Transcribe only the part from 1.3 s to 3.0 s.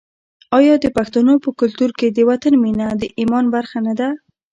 په کلتور کې د وطن مینه